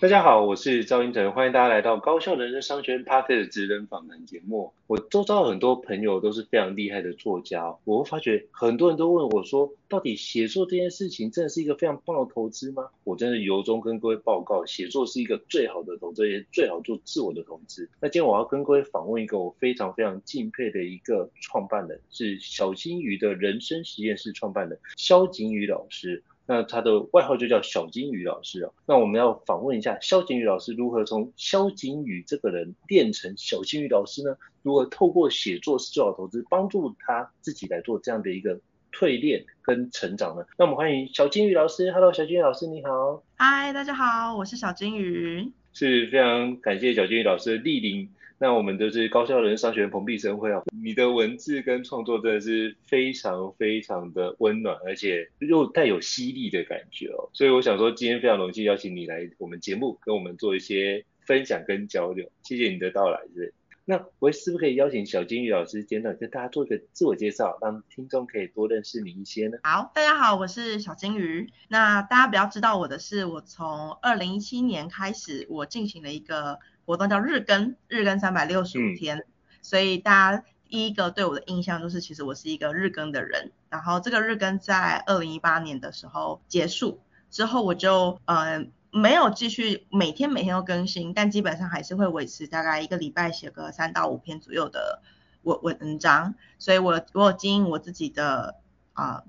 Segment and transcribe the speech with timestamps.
[0.00, 4.72] 大家好，我是赵英成，欢迎大家来到高效人生商学院 Podcast 职人访谈节目。
[4.86, 12.84] 我周遭很多朋友都是非常厉害的作家，我会发觉很多人都问我说，到底写作这件事情真的是一个非常棒的投资吗？
[13.02, 17.90] 我真的由衷跟各位报告，写作是一个最好的投资，也最好做自我的投资。
[18.00, 26.22] 那今天我要跟各位访问一个我非常非常敬佩的一个创办人，是小金鱼的人生实验室创办人萧景宇老师。
[26.50, 28.72] 那他的外号就叫小金鱼老师啊。
[28.86, 34.34] 那我们要访问一下萧景宇老师如何从萧景宇这个人变成小金鱼老师呢？
[34.62, 38.58] 如何透过写作是最好投资，帮助他自己来做这样的一个
[38.90, 40.46] 蜕变跟成长呢？
[40.56, 41.92] 那我们欢迎小金鱼老师。
[41.92, 43.22] Hello，小金鱼老师你好。
[43.36, 45.52] 嗨，大家好，我是小金鱼。
[45.74, 48.08] 是非常感谢小金鱼老师的莅临。
[48.40, 57.28] 那我们都是高校人商学院蓬荜生辉啊，你的文字跟创作真的是非常非常的温暖，而且又带有犀利的感觉哦。
[57.32, 62.30] 所以我想说，今天非常荣幸邀请你来我们节目，跟我们做一些分享跟交流。
[62.44, 63.52] 谢谢你的到来，是。
[63.84, 69.58] 那我是不是可以邀请小金鱼老师简短跟大家做一个自我介绍，让听众可以多认识你一些呢？
[69.64, 71.50] 好，大家好，我是小金鱼。
[71.66, 76.60] 那大家比较知道我的是，我从二零一七年开始，我进行了一个。
[76.88, 79.26] 活动叫日更，日更三百六十五天，嗯，
[79.60, 83.52] 所以大家第一个对我的印象就是，其实我是一个日更的人。
[83.68, 95.02] 然后这个日更在二零一八年的时候结束之后，我就呃没有继续每天每天都更新，但基本上还是会维持大概一个礼拜写个三到五篇左右的
[95.42, 96.36] 文文章。
[96.58, 98.56] 所以我我有经营我自己的
[98.94, 99.24] 啊，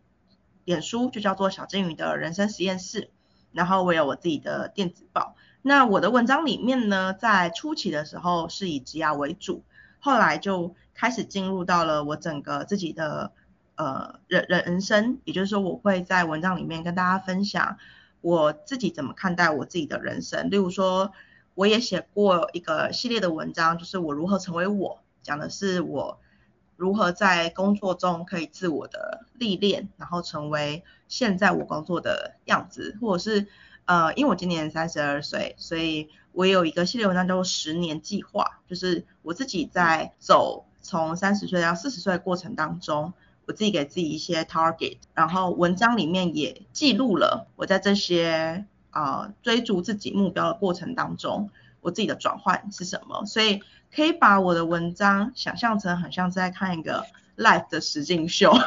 [0.64, 3.10] 脸书就叫做小金鱼的人生实验室，
[3.52, 5.36] 然后我有我自己的电子报。
[5.62, 9.62] 那我的文章里面呢，在初期的时候是以职涯为主，
[10.00, 13.34] 后来就开始进入到了我整个自己的
[13.76, 17.78] 呃人人生，也就是说我会在文章里面跟大家分享
[18.22, 20.50] 我自己怎么看待我自己的人生。
[20.50, 21.12] 例如说，
[21.56, 26.20] 我也写过一个系列的文章，就是我如何成为我，讲的是我
[26.78, 33.48] 如何在工作中可以自我的历练，然后成为现在我工作的样子，或者是。
[33.90, 43.14] 呃，因为我今年三十二岁，所以我有一个系列文章叫做十年计划，就是我自己在走从三十岁到四十岁的过程当中，
[43.48, 51.50] 我自己给自己一些 target，然后文章里面也记录了我在这些啊、追逐自己目标的过程当中，
[51.82, 58.54] 我自己的转换是什么，所以可以把我的文章想象成很像是在看一个 live 的实境秀。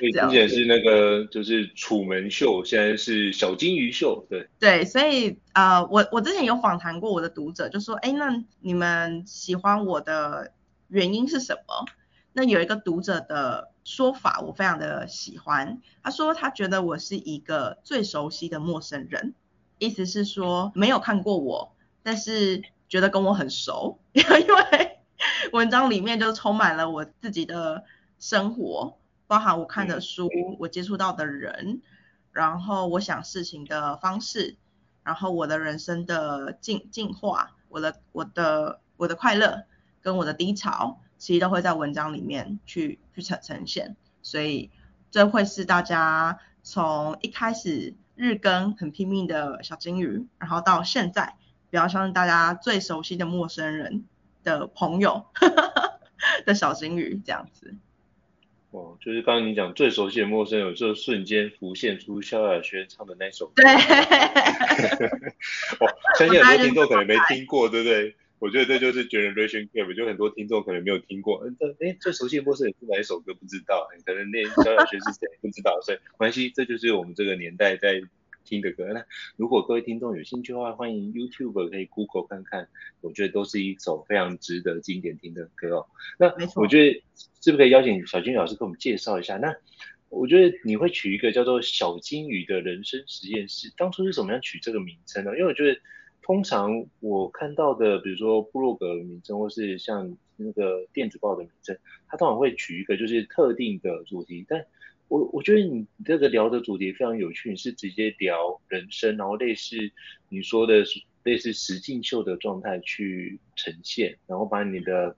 [0.00, 4.48] 之前是那个就是楚门秀，现在是小金鱼秀，对。
[4.58, 10.52] 对，所以呃，我我之前有访谈过我的读者，就说，哎，那你们喜欢我的
[10.88, 11.86] 原因是什么？
[12.32, 15.80] 那有一个读者的说法，我非常的喜欢。
[16.02, 19.34] 他说他觉得我是一个最熟悉的陌生人，
[19.78, 21.72] 意思是说没有看过我，
[22.02, 24.98] 但是觉得跟我很熟， 因为
[25.52, 27.84] 文章里面就充满了我自己的
[28.18, 28.98] 生活。
[29.26, 30.28] 包含我看的书，
[30.58, 31.80] 我接触到的人，
[32.32, 34.56] 然后我想事情的方式，
[35.02, 39.64] 然后我的人生的进进化，我的我的我的快乐
[40.00, 44.70] 跟我的低潮，其实都会在文章里面去去呈呈现，所以
[45.10, 51.34] 这会是大家从一开始日更很拼命的小金鱼，然后到现在
[51.70, 54.04] 比较像是大家最熟悉的陌生人
[54.42, 55.26] 的朋友。
[56.44, 57.76] 的小金鱼这样子。
[58.76, 63.54] 哦，就是刚刚你讲最熟悉的陌生人，有时候瞬间浮现出萧亚轩唱的那首歌。
[63.56, 63.64] 对。
[65.80, 65.88] 哦，
[66.18, 68.14] 相信很多听众可能没听过，对不对？
[68.38, 71.42] 我觉得这就是 Generation Gap，就很多听众可能没有听过。
[71.42, 73.32] 嗯，哎，最熟悉的陌生人是哪一首歌？
[73.32, 78.02] 不知道，可能连萧亚轩是谁不知道，所以没关系，这就是我们这个年代在
[78.46, 78.86] 听的歌。
[78.94, 79.04] 那
[79.36, 82.66] 如果各位听众有兴趣的话，欢迎 YouTube 可以 Google 看看，
[83.02, 85.86] 我觉得都是一首非常值得经典听的歌哦。
[86.18, 87.04] 那我觉得
[87.42, 89.36] 是不是可以邀请小金鱼老师给我们介绍一下？
[89.36, 89.54] 那
[90.08, 95.32] 我觉得你会取一个叫做小金鱼的人生实验室，当初是怎么样取这个名称呢？
[95.32, 95.78] 因为我觉得。
[96.22, 101.78] 通常我看到的，比如说部落格的名称，或是像那个电子报的名称，
[102.08, 104.44] 它通常会取一个就是特定的主题。
[104.48, 104.66] 但
[105.08, 109.76] 我我觉得你这个聊的主题非常有趣，你是直接聊人生，然后类似
[110.28, 110.84] 你说的
[111.24, 115.16] 类似实境秀的状态去呈现，然后把你的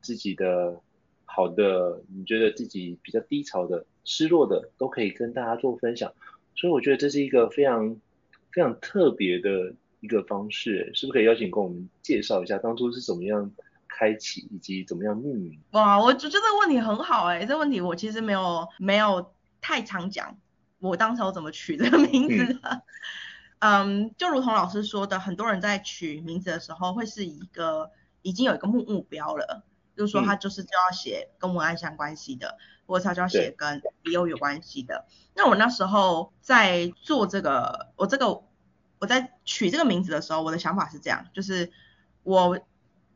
[0.00, 0.80] 自己的
[1.24, 6.12] 好的，你觉得自己比较低潮的、失落的，都可以跟大家做分享。
[6.54, 8.00] 所以我觉得这是一个非常
[8.52, 9.74] 非常特别的。
[10.00, 13.50] 一个方式，是不是可以邀请跟我们介绍一下当初是怎么样
[13.96, 15.58] 开启，以及怎么样命名？
[15.70, 20.36] 哇，我觉得这个问题很好哎、欸，这个问题我其实没有没有太常讲，
[20.80, 22.82] 我当时我怎么取这个名字的？
[23.60, 27.90] 嗯，嗯，就如同老师说的，很多人在取名字的时候会是一个
[28.20, 29.64] 已经有一个目目标了，
[29.96, 35.06] 就是说他就是就要写跟文案相关系的，嗯、或者他就要写跟 BO 有关系的。
[35.34, 38.42] 那我那时候在做这个，我这个。
[38.98, 41.70] 我在取这个名字的时候，我的想法是这样，就是
[42.22, 42.58] 我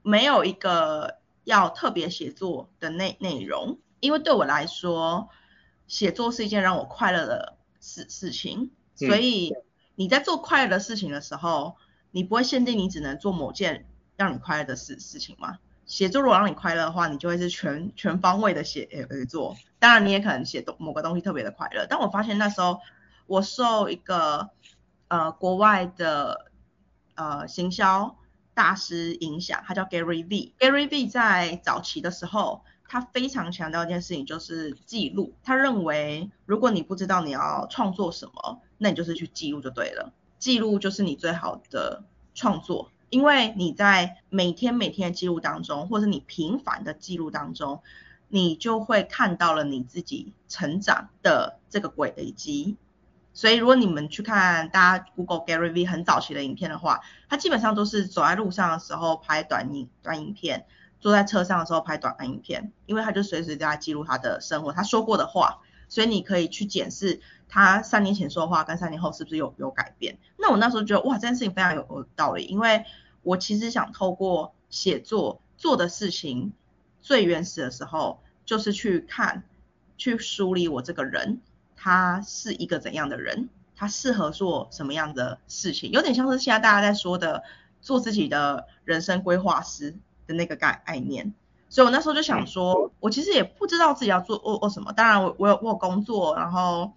[0.03, 5.29] 没有一个要特别写作的内内容，因为对我来说，
[5.87, 9.55] 写作是一件让我快乐的事事情，所以
[9.95, 11.77] 你在做快乐的事情的时候，
[12.11, 13.87] 你不会限定你只能做某件
[14.17, 15.59] 让你快乐的事事情吗？
[15.87, 22.81] 写作如果让你快乐的话，你就会是全全方位的写而做，当然你也可能写某个东西特别的快乐，但我发现那时候
[23.27, 24.51] 我受一个。
[25.13, 26.53] 呃，国外的
[27.17, 28.17] 呃行销
[28.61, 30.53] 大师影响，他叫 Gary V。
[30.59, 35.33] Gary V 在早期的时候，他非常强调一件事情，就是记录。
[35.43, 40.13] 他认为，如果你不知道你要创作什么，那你就是去记录就对了。
[40.39, 42.05] 记录就是你最好的
[42.35, 47.81] 创作，因为你在每天每天的记录当中，或者你频繁的记录当中，
[48.29, 52.77] 你就会看到了你自己成长的这个轨迹。
[53.41, 60.67] 所以如果你们去看大家 Google Gary V 很早期的影片的话，他基本上都是走在路上的时候拍短影短影片，
[61.01, 70.19] 坐在车上的时候拍短影片，因为他就随时在记录他的生活，他说过的话，所以你可以去检视他三年前说的话跟三年后是不是有有改变。
[70.37, 72.85] 那我那时候觉得哇，这件事情非常有有道理，因为
[73.23, 76.53] 我其实想透过写作做的事情，
[77.01, 79.45] 最原始的时候就是去看，
[79.97, 81.41] 去梳理我这个人。
[81.83, 83.49] 他是一个怎样的人？
[83.75, 85.91] 他适合做什么样的事情？
[85.91, 87.43] 有点像是现在大家在说的，
[87.81, 89.97] 做自己的人生规划师
[90.27, 91.33] 的那个概概念。
[91.71, 94.93] 所以我那时候就想说，我其实也不知道自己要做做做什么。
[94.93, 96.93] 当然我，我我有我有工作，然后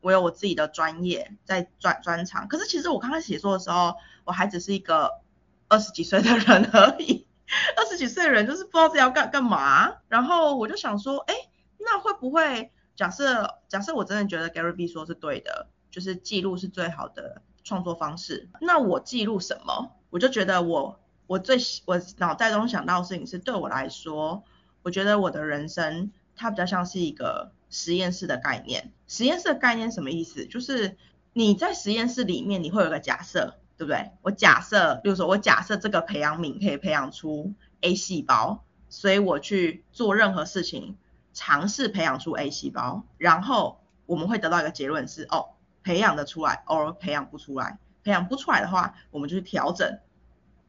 [0.00, 2.48] 我有我自己的专业在专专长。
[2.48, 5.20] 可是其实我刚开始写作的时候，我还只是一个
[5.68, 7.26] 二十几岁的人而已。
[7.76, 9.96] 二十几岁的人就是不知道自己要干干嘛。
[10.08, 11.34] 然后我就想说，哎，
[11.78, 12.72] 那会不会？
[12.94, 18.48] 假设假设我真的觉得 Gary V 说是对的，就是记录是最好的创作方式。
[18.60, 19.92] 那我记录什么？
[20.10, 21.56] 我就觉得我我最
[21.86, 24.44] 我脑袋中想到的事情是，对我来说，
[24.82, 28.92] 我觉得我的人生它比较像是一个实验室的概念。
[29.06, 30.46] 实验室的概念什么意思？
[30.46, 30.96] 就是
[31.32, 34.10] 你在实验室里面，你会有个假设，对不对？
[34.20, 40.98] 我假设，比如说我假设这个培养皿可以培养出 A 细胞，所以我去做任何事情。
[41.32, 45.50] 尝试培养出 A 细胞，然后我们会得到一个结论是，哦，
[45.82, 47.78] 培养得出来，，or 培养不出来。
[48.04, 50.00] 培养不出来的话，我们就去调整，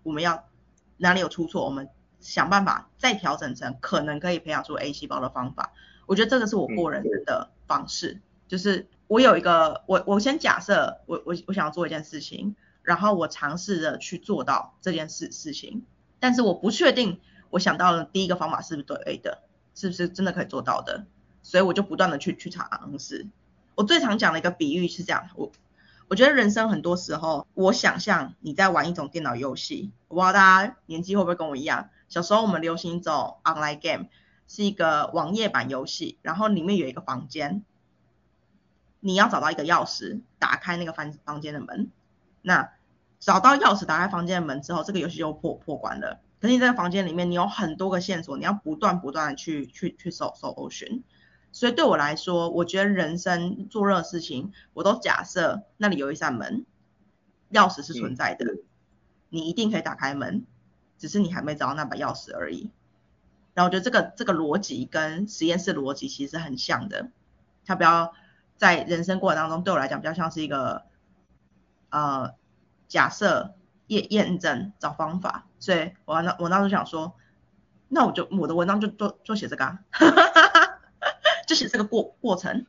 [0.04, 0.46] 我们要
[0.98, 1.90] 哪里有出错，我们
[2.20, 5.74] 想办法再调整成可能可以培养出 A 细胞的方法。
[6.06, 15.86] 我觉得这个是我过人的方式，就是我有一个，我我先假设我我我想要做一件事情，然后我尝试着去做到这件事事情，
[16.20, 19.42] 但是我不确定我想到的第一个方法是不是对的。
[19.76, 21.06] 是不是真的可以做到的？
[21.42, 23.28] 所以我就不断的去去尝试。
[23.76, 25.52] 我最常讲的一个比喻是这样，我
[26.08, 34.06] 我觉得人生很多时候，我想象你在玩一种电脑游戏，我不知道大家年纪会不会跟我一样，小时候我们流行一种 online game，
[34.48, 37.64] 是一个网页版游戏，然后里面有一个房间，
[39.00, 41.90] 你要找到一个钥匙，打开那个房房间的门。
[42.42, 42.72] 那
[43.20, 46.20] 找到钥匙，打开房间的门之后，这个游戏就破破关了。
[46.44, 51.02] 可是你在房间里面，你有很多个线索，你要不断不断的去去去搜搜寻。
[51.54, 56.66] 所以对我来说，我觉得人生做任何事情，我都假设那里有一扇门，
[57.54, 58.64] 钥匙是存在的，嗯、
[59.30, 60.46] 你一定可以打开门，
[60.98, 62.70] 只是你还没找到那把钥匙而已。
[63.54, 67.10] 然后我觉得这个这个逻辑跟实验室逻辑其实很像的，
[67.66, 68.12] 它比较
[68.58, 70.84] 在人生过程当中对我来讲比较像是一个
[71.90, 72.34] 呃
[72.90, 73.56] 假设
[73.94, 77.16] 验验证找方法，所以我那我那时候想说，
[77.88, 79.80] 那我就我的文章就就就写这个啊。
[81.46, 82.66] 就写这个过过程，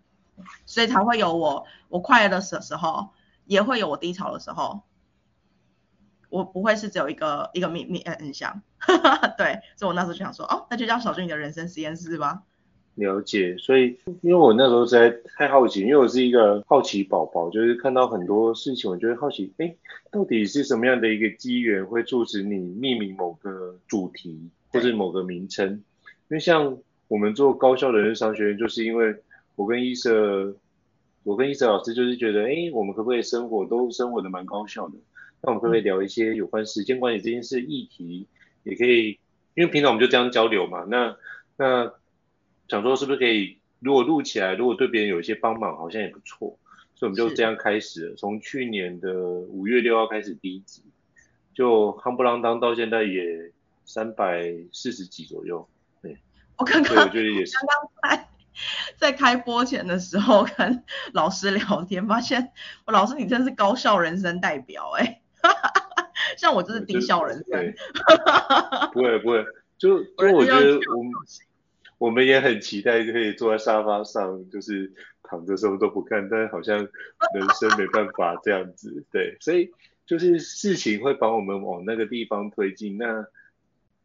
[0.66, 3.10] 所以才会有我我快乐的时时候，
[3.44, 4.82] 也会有我低潮的时候。
[6.28, 8.62] 我不会是只有一个一个面面印象，
[9.38, 12.42] 对，所以我那时候就想说，哦，那就叫小俊的人生实验室吧。
[12.94, 19.74] 了解，所以因为我那时候实在太好奇，因为我是一个好奇宝宝，就是看到很多事情，我就会好奇，哎，
[20.10, 25.82] 到底是什么样的一个机缘会促使你命名某个主题或者某个名称？
[26.28, 26.76] 因为像。
[27.06, 29.14] 我们做高校人生商学院，就是因为
[29.56, 30.56] 我跟伊瑟，
[31.22, 34.94] 我跟伊瑟老师就是觉得，哎，我们可不可以生活都生活的蛮高效的？
[35.42, 38.26] 那我们可不可以聊一些有关时间管理这件事议题？
[38.62, 39.18] 也可以，
[39.54, 40.86] 因为平常我们就这样交流嘛。
[40.88, 41.14] 那
[41.58, 41.92] 那
[42.68, 46.58] 想说是不是可以，如果录起来，如果对别人有一些帮忙，好像也不错。
[46.96, 50.82] 所以我们就这样开始了，从去年的五月六号开始第一集，
[51.52, 53.52] 就夯不啷当到现在也
[53.84, 55.68] 三百四十几左右。
[56.00, 56.16] 对
[56.56, 57.20] 我刚刚刚刚
[58.02, 58.28] 在
[58.96, 62.52] 在开播前的时候跟老师聊天，发现
[62.86, 65.20] 我老师你真是高效人生代表哎，
[66.38, 67.74] 像我就是低效人生。
[68.94, 69.44] 不会不会，
[69.76, 71.12] 就因为我觉得我们
[72.04, 74.92] 我们也很期待可以坐在沙发上，就是
[75.22, 79.70] 躺着什么都不看，但好像人生没办法这样子，对，所以
[80.04, 83.26] 就是事情会把我们往那个地方推进，那。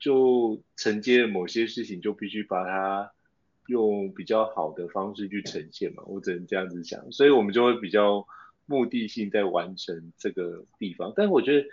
[0.02, 3.12] 就承接某些事情，就必须把它
[3.68, 8.26] 用比较好的方式去呈现嘛，我只能这样子想，所以我们就会比较
[8.66, 11.12] 目的性在完成这个地方。
[11.14, 11.68] 但我觉得，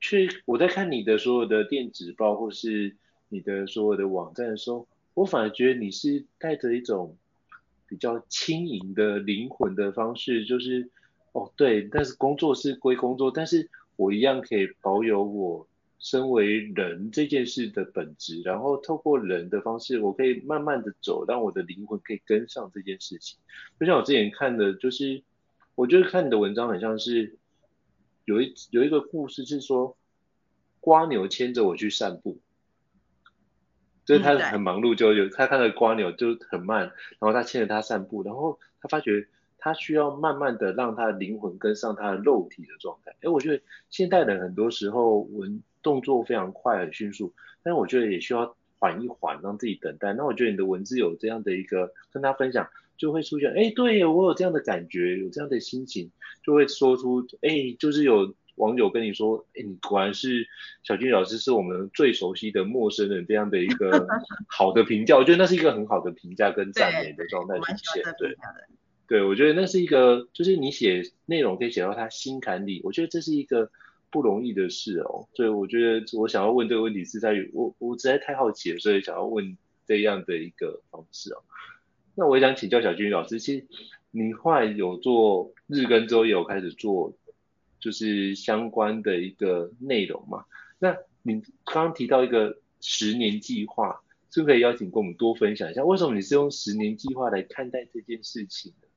[0.00, 2.94] 去我在看你的所有的电子报或是
[3.30, 4.86] 你的所有的网站的时候，
[5.20, 7.16] 我反而觉得你是带着一种
[7.86, 10.88] 比较轻盈的灵魂的方式，就是
[11.32, 15.66] 哦对，但是工作是归工作，但是我一样可以保有我。
[16.02, 23.38] 身为人这件事的本质，然后透过人的方式，我可以慢慢的走，让我的灵魂可以跟上这件事情。
[23.78, 25.22] 就像我之前看的，就是
[25.74, 27.36] 我觉得看你的文章很像是
[28.24, 29.94] 有一有一个故事是说，
[30.80, 32.38] 瓜牛牵着我去散步，
[34.04, 36.80] 就是他很忙碌，就有他看到蜗牛就很慢，
[37.18, 39.26] 然后他牵着他散步，然后他发觉
[39.58, 43.14] 他需要慢慢的让他的灵魂跟上他的肉体的状态。
[43.22, 45.62] 哎，我觉得现代人很多时候文。
[45.82, 50.12] 动作非常快，很迅速，但是我觉得也需要缓一缓，让自己等待。
[50.12, 56.10] 那我觉得你的文字有这样的一个跟他分享，就会出现，哎，对我有这样的感觉，有这样的心情，
[56.42, 60.46] 就会说出，哎，就是有网友跟你说，哎，你果然是
[60.84, 64.06] 小俊老师，是我们最熟悉的陌生人这样的一个
[64.46, 65.16] 好的评价。
[65.16, 67.64] 我觉得那是一个很好的评价跟赞美的状态出
[67.94, 68.36] 现，对，
[69.08, 73.70] 对，我觉得那是一个，就是你写内容可以写到他心坎里，我觉得这是一个。
[74.12, 81.44] 不容易的事哦，所以我觉得我想要问这个问题是在于我我实在太好奇了，所以想要问这样的一个方式哦。
[82.16, 83.64] 那我也想请教小俊老师，其实
[84.10, 87.14] 你后来有做日更之后，也有开始做
[87.80, 90.44] 就是相关的一个内容嘛？
[90.78, 98.88] 那你刚刚提到一个十年计划，是不是可以邀请跟我们多分享一下，为什么你是用十年计划来看待这件事情的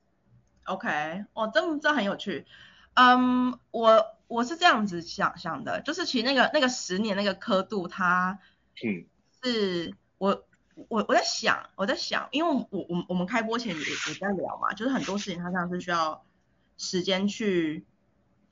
[0.64, 2.46] ？OK，哦，这这很有趣。
[2.94, 8.38] 嗯，我我是这样子想想的，就是其实那个那个十年那个刻度，它，
[8.84, 9.04] 嗯，
[9.42, 10.46] 是我
[10.88, 16.24] 我我在想我在想，因为我我我们开播前也也在聊嘛，就是很多事情它这样是需要
[16.78, 17.84] 时间去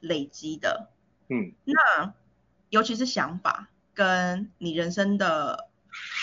[0.02, 0.90] 累积的，
[1.28, 2.12] 嗯，那
[2.68, 5.68] 尤其是想法跟你人生的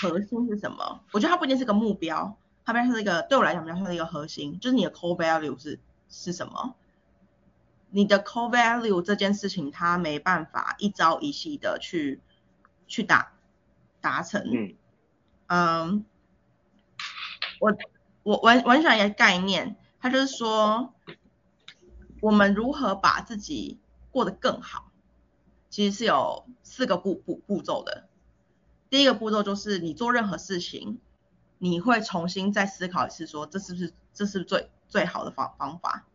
[0.01, 1.01] 核心是什么？
[1.11, 6.75] 我觉得它不一定是个目标，它比较是一个对我来讲比较像是一个核心，就是你的 core value 是是什么？
[7.91, 12.19] 你的 core value 这件事情，它没办法一朝一夕的去
[12.87, 13.31] 去达
[14.01, 14.43] 达成。
[14.45, 14.75] 嗯，
[15.47, 16.05] 嗯，
[17.59, 17.75] 我
[18.23, 20.93] 我我我很喜欢一个概念，它就是说，
[22.21, 23.79] 我们如何把自己
[24.11, 24.91] 过得更好，
[25.69, 28.07] 其实是有四个步步步骤的。
[28.89, 30.99] 第一个步骤就是你做任何事情，
[31.57, 36.05] 你会重新再思考一次，说这是不是这是最最好的方方法。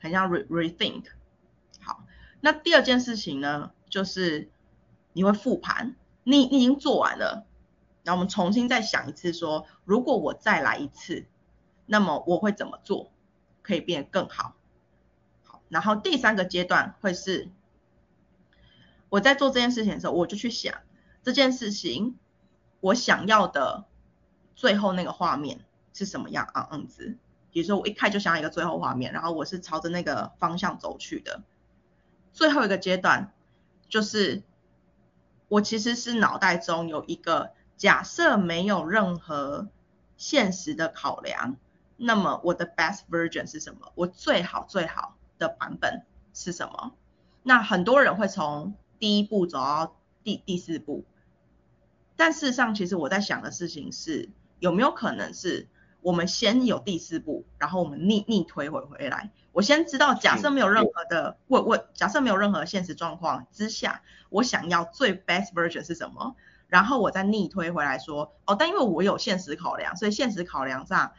[0.00, 1.04] 很像 re rethink，
[1.80, 2.04] 好，
[2.40, 4.50] 那第二件事情呢，就是
[5.14, 7.46] 你会复盘，你你已经做完了，
[8.02, 11.24] 然后我们重新再想一次说，说如果我再来一次，
[11.86, 13.12] 那么我会怎么做，
[13.62, 14.56] 可以变得更好。
[15.74, 17.50] 然后第三个阶段会是，
[19.10, 20.72] 我在做这件事情的时候，我就去想
[21.22, 22.16] 这件事情
[22.80, 23.84] 我想要的
[24.54, 25.60] 最后那个画面
[25.92, 27.18] 是什么样样子。
[27.50, 31.42] 比如说我一开就想要一个最后画面，然后我是朝着那个方向走去的。
[32.32, 33.34] 最后一个阶段
[33.88, 34.42] 就是。
[35.46, 39.68] 我其实是脑袋中有一个假设，没有任何
[40.16, 41.56] 现实的考量，
[41.98, 43.92] 那么我的 best version 是什么？
[43.94, 46.92] 我最好最好的版本是什么？
[47.42, 51.04] 那很多人会从第一步走到第第四步，
[52.16, 55.68] 但事实上，其实我在想的事情是，有没有可能是？
[56.00, 59.30] 我们先有第四步，然后我们逆逆推回回来。
[59.52, 66.36] 我先知道，假设没有任何的问问，假设没有任何现实状况之下，我想要最 best version 是什么？
[66.68, 71.12] 然后我再逆推回来说，哦，但因为我有现实考量，所以现实考量上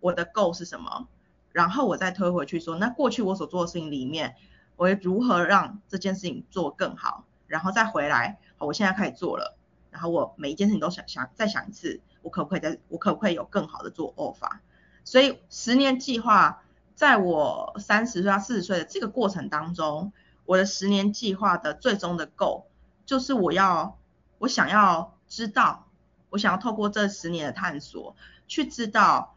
[0.00, 1.06] 我的 goal 是什么？
[1.52, 4.34] 然后我再推回去说，那过去我所做的事情里面，
[4.76, 7.24] 我如何让这件事情做更好？
[7.46, 9.56] 然后再回来，好，我现在开始做了，
[9.90, 12.00] 然后我每一件事情都想想再想一次。
[12.22, 14.60] 我可不可以再，我可不可以有更好的做法？
[15.04, 16.62] 所以十年计划，
[16.94, 20.12] 在我三十岁到四十岁的这个过程当中，
[20.46, 22.66] 我的十年计划的最终的 goal
[23.04, 23.98] 就是我要，
[24.38, 25.88] 我想要知道，
[26.30, 28.14] 我想要透过这十年的探索，
[28.46, 29.34] 去知道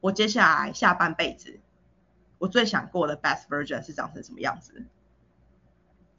[0.00, 1.60] 我接下来下半辈子，
[2.38, 4.84] 我最想过的 best version 是长成什么样子。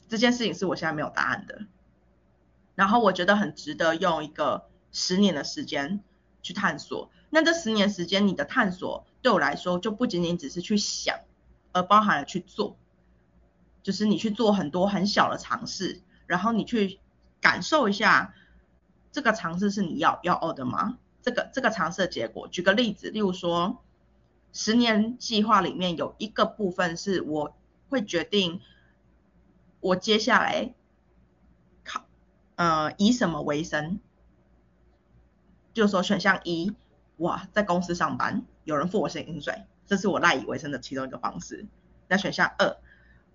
[0.08, 1.66] 这件事情是我现在没有答案的，
[2.76, 4.68] 然后我觉得很值得用一个。
[4.94, 6.04] 十年的时间
[6.42, 11.18] 去探索，那这十年时间你的探索对我来说就不仅仅只是去想，
[11.72, 12.76] 而包含了去做，
[13.84, 17.00] 就是你去做很多很小的尝试，然后你去
[17.40, 18.34] 感受一下
[19.14, 20.98] 这个尝试是你要要的吗？
[21.22, 23.84] 这个这个尝试的结果，举个例子，例如说
[24.54, 27.56] 十年计划里面有一个部分是我
[27.90, 28.62] 会决定
[29.80, 30.74] 我接下来
[31.84, 32.06] 考
[32.56, 34.00] 呃以什么为生。
[35.74, 36.74] 就是说选项一，
[37.16, 41.66] 哇，在公司上班，有人付我薪水，这是我赖以为生的其中一个方式。
[42.10, 42.76] 那选项二，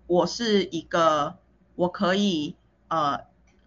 [0.05, 1.39] 我是一个
[1.73, 2.55] 我可以
[2.89, 3.21] 呃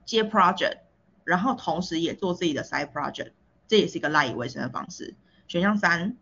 [0.04, 0.78] 接 project，
[1.24, 3.33] 然后同时也做自己的 side project，
[3.70, 5.14] 这也是一个赖以为生的方式。
[5.46, 6.16] 选项三，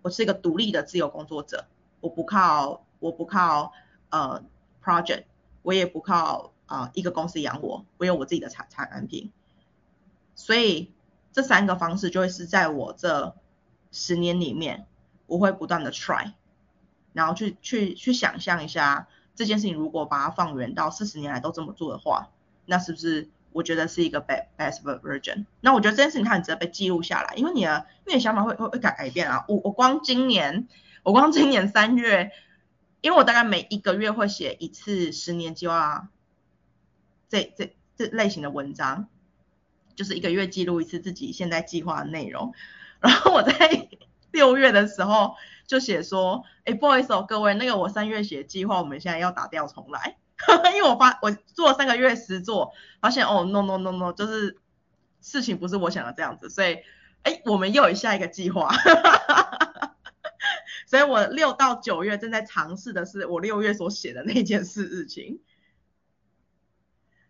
[0.00, 1.66] 我是一个独立的自由工作者，
[2.00, 3.74] 我不靠我不靠
[4.08, 4.42] 呃
[4.82, 5.24] project，
[5.60, 9.30] 我也不靠啊、一个公司养我，我有我自己的产产品，
[10.34, 10.90] 所以。
[11.34, 13.34] 这三个方式就会是在我这
[13.90, 14.86] 十年里面，
[15.26, 16.34] 我会不断的 try，
[17.12, 22.30] 然后去去去想象一下这件事情，如果把它放远到四十年来都这么做的话，
[22.66, 25.46] 那是不是我觉得是一个 best best version？
[25.62, 29.46] 那我觉得这件事情它很值得被记录下来，因为你的因为你想法会会会改改变啊。
[29.48, 30.68] 我我光今年
[31.04, 32.32] 我光今年三月，
[33.00, 36.08] 因为我大概每一个月会写一次十年计划
[37.28, 39.08] 这这这类型的文章。
[39.96, 42.52] 就是一个月记录一次自己现在计划的内容，
[42.98, 43.88] 然后我在
[44.32, 45.36] 六月的时候
[45.68, 50.16] 就写说，哎，不好意思哦，各位，那个我三月写计划，我们现在要打掉重来，
[50.74, 54.58] 因为我发我做了三个月实作，发现哦，no no no no，就是
[55.20, 56.78] 事情不是我想的这样子，所以，
[57.22, 58.70] 哎，我们又有下一个计划，
[60.86, 65.40] 所以我六到九月正在尝试的是我六月所写的那件事事情。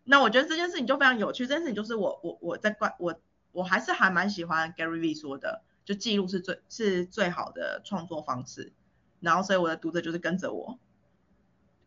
[0.04, 3.20] 那我觉得这件事情就非常有趣，这件事情就是我我我在关我
[3.52, 8.72] 我还是还蛮喜欢 Gary V 说的，就记录是最是最好的创作方式。
[9.20, 10.78] 然后所以我的读者就是跟着我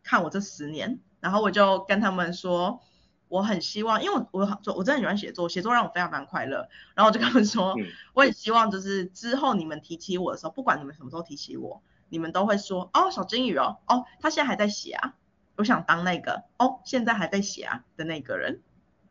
[0.02, 2.80] 看我这十年，然后我就跟他们说，
[3.28, 6.68] 我很希望，因为我我我真的很喜欢写作，写作让我非常非常快乐。
[6.94, 7.76] 然后我就跟他们说，
[8.14, 15.14] 我很希望就是之后你们提起我的时候，不管你们什么时候提起我，你们都会说，哦，小金鱼哦，哦，他现在还在写啊。
[15.56, 18.60] 我想当那个哦，现在还在写啊的那个人。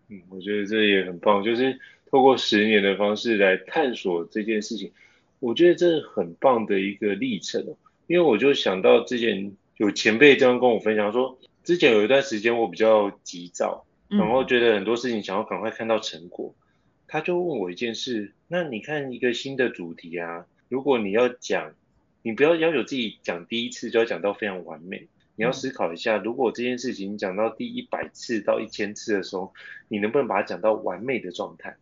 [0.07, 1.77] 嗯，我觉得这也很棒，就是
[2.09, 4.93] 透过十年的方式来探索这件事情，
[5.39, 7.75] 我觉得这是很棒的一个历程。
[8.07, 16.63] 因为我就想到之前有前辈这样跟我分享说，之前有一段时间我比较急躁，然后觉得很多事情想要赶快看到成果，嗯、
[17.09, 21.73] 他就问我一件事，那你看一个新的主题啊，如果你要讲，
[22.21, 25.09] 你不要要求自己讲第一次就要讲到非常完美。
[25.35, 29.53] 你要思考一下，如果这件事情讲到第一百次到一千次的时候，
[29.89, 31.75] 你能不能把它讲到完美的状态？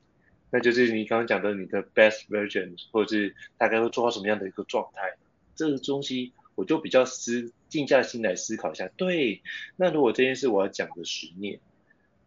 [0.50, 5.14] 那就是你刚刚讲的你的 best version，或者是大概会做到什么样的一个状态？
[5.56, 8.90] 这个东西我就比较思静下心来思考一下。
[8.98, 9.42] 对，
[9.76, 11.60] 那如果这件事我要讲个十年，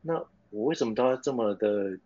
[0.03, 1.99] 那我为什么都要这么的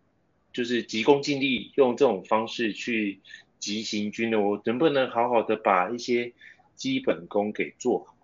[0.51, 3.19] 就是急功近利，用这种方式去
[3.59, 4.39] 急行军呢？
[4.39, 6.33] 我能不能好好的把一些
[6.75, 8.15] 基本功给做好？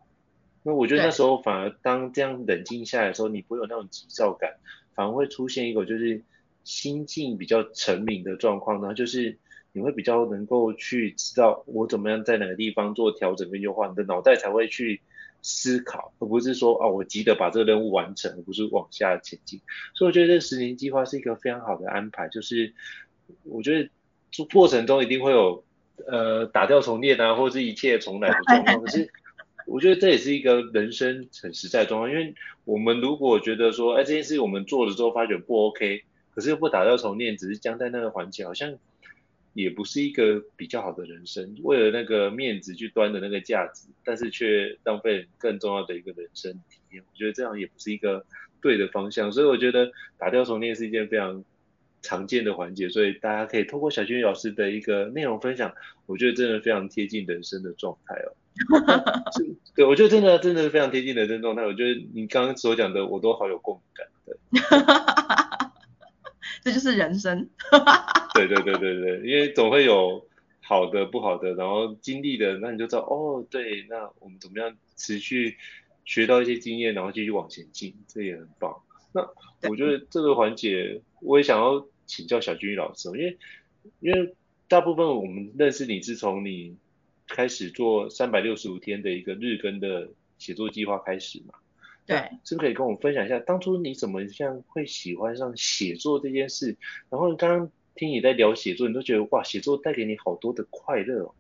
[0.64, 4.58] 那我觉得那时候反而当这样冷静下来的时候，你不会有那种急躁感，
[4.94, 6.22] 反而会出现一个就是
[6.66, 9.38] 心境比较沉明的状况呢，就是
[9.72, 15.02] 你会比较能够去知道我怎么样在哪个地方做调整跟优化，你的脑袋才会去
[15.42, 19.60] 思考，而不是说啊我急着把这个任务完成，而不是往下前进。
[19.94, 22.74] 所以我觉得这十年计划是一个非常好的安排，就是
[23.44, 23.90] 我觉得
[24.32, 25.64] 做过程中一定会有
[26.08, 29.10] 呃打掉重练啊，或者是一切重来的状况，可是。
[29.66, 32.34] 我觉得这也是一个人生很实在的状况，因为
[32.66, 36.02] 我们如果觉得说，哎，这件事情我们做了之后发觉不 OK，
[36.34, 38.74] 可是又不打掉重练，只是僵在那个环节，好像
[39.54, 41.56] 也不是一个比较好的人生。
[41.64, 47.04] 为了那个面子去端的那个架子，但是却浪费更重要的一个人生体验。
[47.04, 48.26] 我觉得这样也不是一个
[48.62, 51.44] 对的方向，所以我觉得打掉重练是一件非常
[52.02, 55.74] 常见的环节，所以大家可以透过小金鱼老师的一个内容分享，
[56.06, 58.36] 我觉得真的非常贴近人生的状态哦。
[59.76, 61.66] 对，我觉得真的真的是非常贴近人生状态。
[61.66, 64.38] 我觉得你刚刚所讲的，我都好有共感的。
[66.64, 67.50] 这就是人生。
[68.34, 70.28] 对对对对对，因为总会有
[70.62, 75.58] 好的、不好的，然后经历的，那你就知道哦，对，那我们怎么样持续
[76.06, 78.76] 学到一些经验，然后继续往前进，这也很棒。
[79.14, 79.22] 那
[79.70, 83.38] 我觉得这个环节，我也想要请教小金鱼老师，因为
[84.00, 84.36] 因为
[84.68, 86.78] 大部分我们认识你是从你。
[87.32, 91.54] 开始做三百六十五天的一个日更的写作计划开始嘛？
[92.10, 96.76] 对，是不是可以跟我们分享一下，当初你怎么像会喜欢上写作这件事？
[97.12, 101.36] 然后刚刚听你在聊写作，你都觉得哇，写作带给你好多的快乐哦。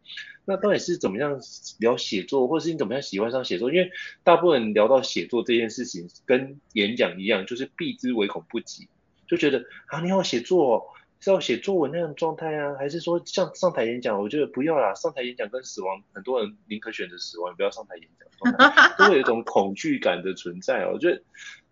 [0.45, 1.39] 那到底是怎么样
[1.79, 3.71] 聊写作，或者是你怎么样喜欢上写作？
[3.71, 3.89] 因为
[4.23, 8.87] 大部分人聊到写作这件事情，跟演讲一样，就是避之唯恐不及，
[9.27, 10.83] 就觉得啊，你要写作哦。
[11.21, 14.17] 是要写作文那样状态啊，还是说像上台演讲？
[14.21, 18.53] 我觉得不要啦，上台演讲跟死亡，很多人宁可选择死亡，不要上台演讲，
[18.97, 20.91] 都会有一种恐惧感的存在哦。
[20.93, 21.21] 我觉得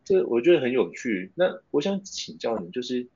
[0.04, 1.32] 这我觉得很有趣。
[1.34, 3.08] 那我想请教你，就是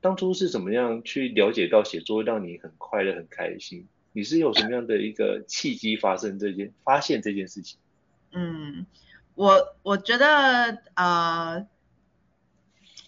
[0.00, 3.86] 当初是怎么样去了解到写作让你很快乐、很开心？
[4.12, 7.78] 你是有什么样的一个契机发生这件发现这件事情？
[8.32, 8.86] 嗯，
[9.36, 11.64] 我我觉得呃，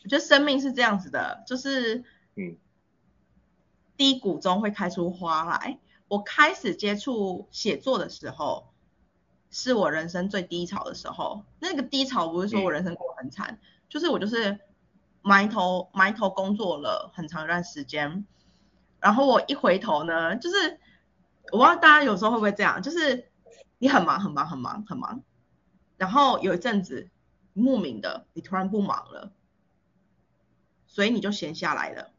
[0.05, 2.05] 我觉得生命是这样子的，就是。
[2.35, 2.57] 嗯，
[3.97, 5.79] 低谷中会开出花来。
[6.09, 8.73] 我开始接触写作的时候，
[9.51, 11.45] 是我人生最低潮的时候。
[11.59, 14.61] 那个低潮不是说我人生过得很惨，嗯、就是我就是
[15.23, 18.27] 埋头埋头工作了很长一段时间，
[19.01, 20.79] 然后我一回头呢，就是
[21.51, 23.31] 我不知道大家有时候会不会这样，就是
[23.79, 25.23] 你很忙很忙很忙很忙，
[25.97, 27.09] 然后有一阵子
[27.55, 29.33] 莫名的你突然不忙了，
[30.87, 32.12] 所以你就闲下来了。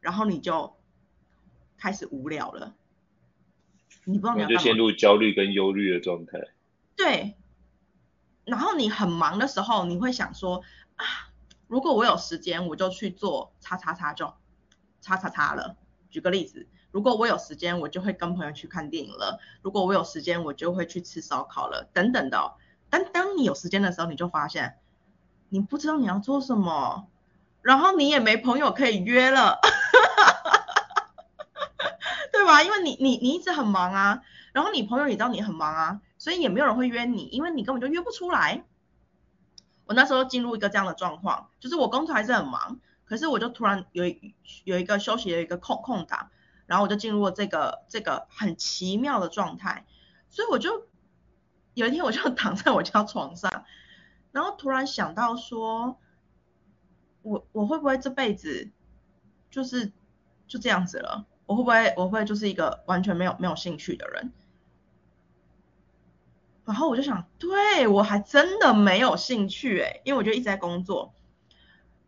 [0.00, 0.76] 然后你就
[1.76, 2.74] 开始无聊了，
[4.04, 6.38] 你不知道你要干嘛，就陷入焦虑跟忧虑的状态。
[6.96, 7.36] 对，
[8.44, 10.62] 然后你很忙的时候，你会想说
[10.96, 11.04] 啊，
[11.66, 14.32] 如果我有时间，我就去做叉叉叉就
[15.00, 15.76] 叉叉叉了。
[16.10, 22.54] 举个例子，如果我有时间，我就会跟朋友去看电影了；如果我有时间，我就会去吃烧烤了，等等的。
[22.88, 24.78] 但当你有时间的时候，你就发现
[25.50, 27.08] 你不知道你要做什么，
[27.68, 29.58] 然后你也没朋友可以约了。
[32.32, 32.62] 对吧？
[32.62, 38.64] 因为你你你一直很忙啊，然后你朋友也知道你很忙啊，所以也没有人会约你，因为你根本就约不出来。
[39.84, 44.04] 我那时候进入一个这样的状况，就是我工作还是很忙，可是我就突然有
[44.64, 46.30] 有一个休息的一个空空档，
[46.64, 49.84] 然后我就进入了这个这个很奇妙的状态，
[50.30, 50.86] 所以我就
[51.74, 53.66] 有一天我就躺在我家床上，
[54.32, 55.98] 然后突然想到说，
[57.28, 58.70] 我我会不会这辈子
[59.50, 59.92] 就是
[60.46, 61.26] 就这样子了？
[61.46, 64.32] 我会不会我会就是一个完全没有没有兴趣的人？
[66.64, 71.14] 然后我就想，对，我还真的没有兴趣诶，因为我就一直在工作，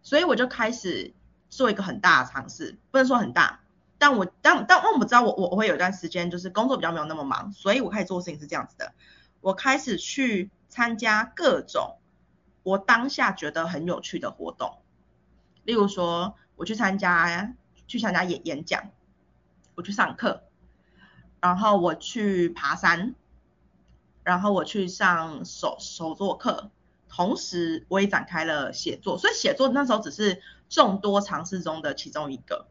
[0.03, 1.15] 所以我就开始
[1.49, 3.61] 做一个很大的尝试，不能说很大，
[3.97, 8.93] 但我但但我不知道我我我会有一段时间就是工作比较没有那么忙，所以我开始做事情是这样子的，
[9.41, 11.97] 我开始去参加各种
[12.63, 14.80] 我当下觉得很有趣的活动，
[15.71, 17.55] 例如说我去参加
[17.87, 18.91] 去参加演演讲。
[19.77, 20.43] 我去上课，
[21.41, 23.15] 然后我去爬山，
[24.25, 26.71] 然后我去上手手作课，
[27.09, 32.67] 同时我也展开了写作，所以写作那时候只是众多尝试中的其中一个，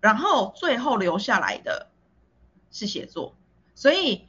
[0.00, 1.90] 然后最后留下来的
[2.70, 3.34] 是写作，
[3.74, 4.26] 所以，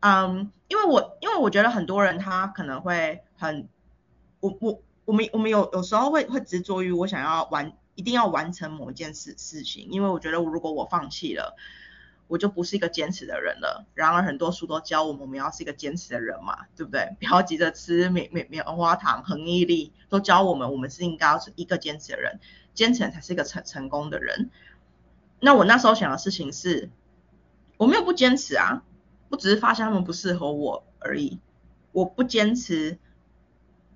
[0.00, 3.68] 嗯，因为我因为我觉得很多人他可能会很，
[4.40, 7.72] 我我我们我们有有时候会会执着于我想要完。
[7.94, 11.56] 一定要完成某一件事事情，因为我觉得如果我放弃了，
[12.28, 13.86] 我就不是一个坚持的人了。
[13.92, 17.16] 然而很多书都教我们，我们要是一个坚持的人嘛，对不对？
[17.18, 22.38] 不要急着吃棉棉棉花糖，恒毅力都教我们，我们是应该要是一个坚持的人，
[22.72, 24.52] 坚持才是一个成成功的人。
[25.40, 26.90] 那我那时候想的事情是，
[27.78, 28.84] 我没有不坚持啊，
[29.28, 31.40] 我只是发现他们不适合我而已。
[31.90, 33.00] 我不坚持，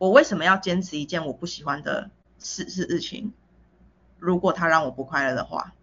[0.02, 2.10] 我为什么要坚持一件我不喜欢的
[2.40, 3.32] 事事事情？
[4.18, 5.74] 如果他让我不快乐的话，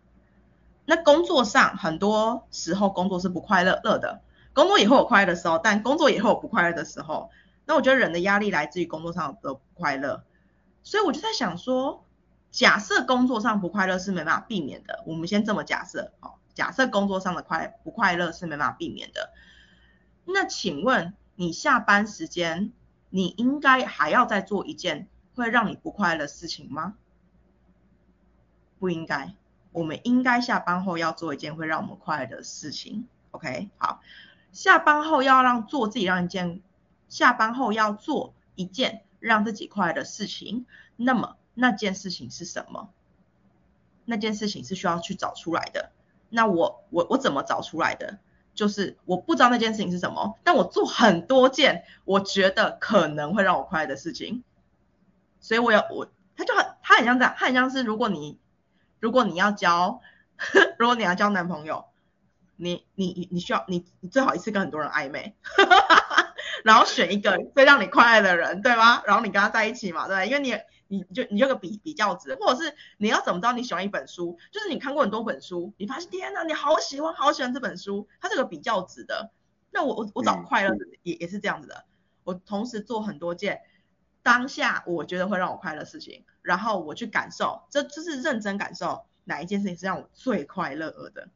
[0.84, 4.20] 那工作上很多时候工作是不快乐乐的，
[4.52, 7.30] 工作也会有快乐的时候，但工作也会有不快乐的时候。
[7.64, 10.26] 那我觉得人的压力来自于工作上的不快乐，
[10.84, 12.04] 所以我就在想说，
[12.52, 19.32] 假设工作上不快乐是没办法避免的，我们先这么假设，好，假设工作上的快不快乐是没办法避免的，
[20.26, 22.74] 那请问你下班时间，
[23.10, 26.96] 你应该还要再做一件会让你不快乐的事情吗？
[28.80, 29.36] 不应该，
[29.72, 33.08] 我们应该下班后要做一件会让我们快乐的事情。
[33.32, 34.02] OK，好，
[34.52, 36.62] 下班后要让做自己让一件，
[37.08, 40.66] 下班后要做一件让自己快乐的事情。
[40.96, 42.90] 那么那件事情是什么？
[44.06, 45.92] 那件事情是需要去找出来的。
[46.30, 48.18] 那我我我怎么找出来的？
[48.60, 54.44] 就是我不知道那件事情是什么，但我做很多件我觉得可能会让我快乐的事情。
[55.40, 58.38] 所以我要我，他就很他很像这样，他很像是如果你。
[59.02, 60.02] 如果你要交，
[60.78, 61.86] 如果你要交男朋友，
[62.58, 65.34] 你你你需要你你最好一次跟很多人暧昧，
[66.66, 69.02] 然后选一个最让你快乐的人，对吗？
[69.08, 70.54] 然后你跟他在一起嘛，对，因为你
[70.90, 74.38] 你就你有个比比较值，或者是你要怎么知道你喜欢一本书？
[74.52, 79.32] 就是你看过很多本书，你发现天哪，你好喜欢好喜欢这本书，它是个比较值的。
[79.72, 81.86] 那我我我找快乐也也是这样子的，
[82.26, 83.62] 我同时做很多件。
[84.22, 91.30] 当下我觉得会让我快乐的事情，然后我去感受，这这是认真感受哪一件事情是让我最快乐的。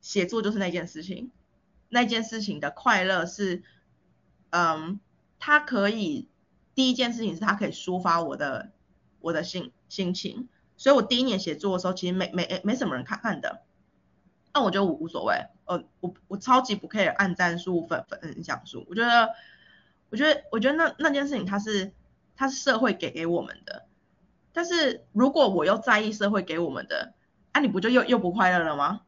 [0.00, 1.30] 写作就是那件事情，
[1.88, 3.62] 那件事情的快乐是，
[4.50, 4.98] 嗯，
[5.38, 6.28] 它可以
[6.74, 8.70] 第一件事情是它可以抒发我的
[9.20, 13.62] 我的心心情，所以我第一年写作的时候其实没没没什么人看看的，
[14.52, 19.34] 那我就无无所谓，呃，我我超级不 care 按赞数粉分享数，我觉得。
[20.10, 21.90] 我觉得，我觉得那那件事情，它是
[22.36, 23.86] 它是社会给给我们的，
[24.52, 27.14] 但是如果我又在意社会给我们的，
[27.52, 29.06] 啊，你不就又又不快乐了吗？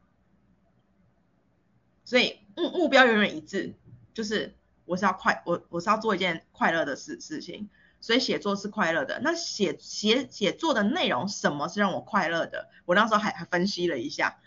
[2.05, 3.75] 所以目目标永远一致，
[4.15, 7.69] 就是我是要快，我我是要做一件快乐的事事情，
[7.99, 9.19] 所以写作是快乐的。
[9.21, 12.69] 那写写写作的内容，什么是让我快乐的？
[12.85, 14.39] 我那时候还还分析了一下，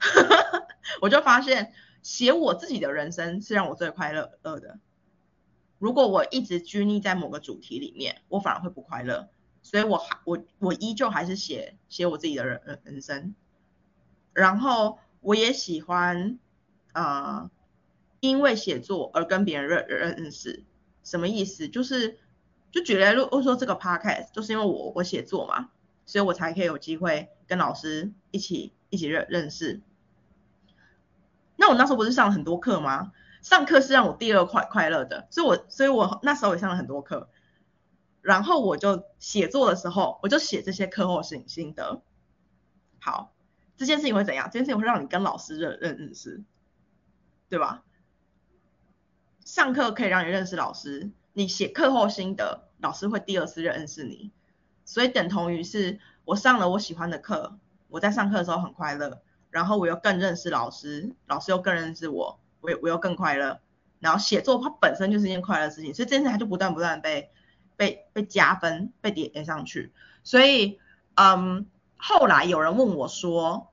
[1.00, 4.78] 我就发现写我自己的人生是让我最快乐乐的。
[5.78, 9.28] 如果我一直拘泥在某个主题里面，我反而会不快乐。
[9.62, 13.34] 所以我还我我依旧还是写写我自己的人人生。
[14.34, 16.38] 然后我也喜欢
[16.92, 17.50] 啊、呃，
[18.28, 20.64] 因为写作而跟别人认认识。
[21.02, 21.68] 什么意思？
[21.68, 22.18] 就是
[22.70, 25.68] 就举例，如果说这个 podcast 就是因为我我写作嘛，
[26.06, 29.82] 所以我才可以有机会跟老师一起一起认认识。
[31.56, 33.12] 那我那时候不是上了很多课吗？
[33.42, 37.28] 上课是让我第二快快乐的，所以我所以我那时候也上了很多课，
[38.22, 42.00] 然后我就写作的时候，我就写这些课后心心得。
[42.98, 43.34] 好，
[43.76, 44.46] 这件事情会怎样？
[44.46, 46.42] 这件事情会让你跟老师认认认识，
[47.50, 47.84] 对吧？
[49.44, 54.32] 上课可以让你认识老师，你写课后心得，老师会第二次认识你，
[54.84, 62.40] 所以等同于是我上了我喜欢的课，我在上课的时候很快乐，然后我又更认识老师，老师又更认识我。
[62.66, 63.60] 我我又更快乐，
[64.00, 67.30] 然后写作它本身就是一件快乐的事情，所以这件事它就不断不断被
[67.76, 69.92] 被被加分，被叠叠上去。
[70.22, 70.78] 所以，
[71.14, 71.66] 嗯，
[71.98, 73.70] 后来有人问我说，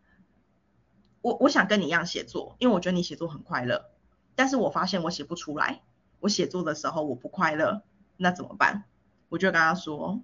[1.22, 3.90] 我我想跟你一样写作，因为我觉得你写作很快乐，
[4.36, 5.82] 但是我发现我写不出来，
[6.20, 7.84] 我写作的时候我不快乐，
[8.18, 8.86] 那怎么办？
[9.30, 10.22] 我就跟他说，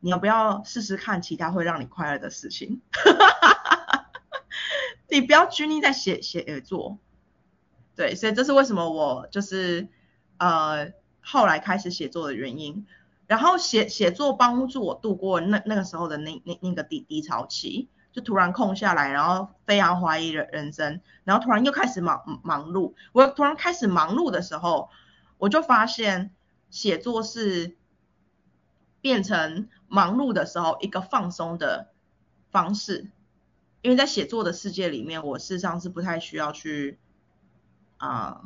[0.00, 2.80] 你要不要试试看其他会让你快乐的事情？
[5.08, 6.98] 你不要拘泥在写写作。
[7.94, 9.88] 对，所以这是为什么我就是
[10.38, 12.86] 呃后来开始写作的原因。
[13.28, 22.94] 然后写写作帮助我度过那那个时候的那那那个低低潮期，就突然空下来，然后非常怀疑人人生，然后突然又开始忙忙碌。
[23.12, 24.88] 我突然开始忙碌的时候，
[25.36, 26.32] 我就发现
[26.70, 27.76] 写作是
[29.02, 31.90] 变成忙碌的时候一个放松的
[32.50, 33.10] 方式，
[33.82, 36.98] 因为在写作的世界里面，我事实上是不太需要去。
[37.98, 38.42] 啊、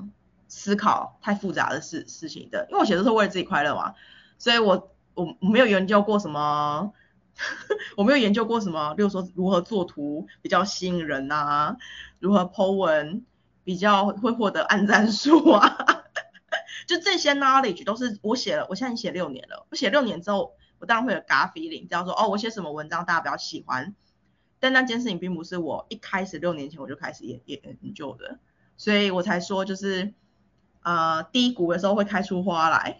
[0.46, 3.96] 思考太复杂的事事情的，因为我写作是为了自己快乐嘛，
[4.38, 6.92] 所以我我没有研究过什么
[7.96, 11.76] 我没有研究过什么，例如说如何做图比较吸引人啊，
[12.18, 13.24] 如何 po 文
[13.64, 15.76] 比较会获得按赞数啊，
[16.86, 23.94] 就这些 knowledge 都是我写了，我现在写六年了，我写六年之后，我当然会有 gut feeling，这样说哦，我写什么文章大家比较喜欢，
[24.58, 28.38] 但那件事情并不是我一开始六年前我就开始研研究的，
[28.76, 30.12] 所以我才说就是
[30.82, 32.98] 呃低谷的时候会开出花来。